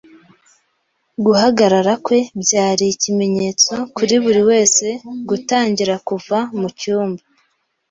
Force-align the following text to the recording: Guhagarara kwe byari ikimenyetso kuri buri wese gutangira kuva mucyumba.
Guhagarara 1.25 1.93
kwe 2.05 2.19
byari 2.41 2.85
ikimenyetso 2.93 3.73
kuri 3.95 4.15
buri 4.23 4.41
wese 4.49 4.85
gutangira 5.29 5.95
kuva 6.07 6.37
mucyumba. 6.59 7.23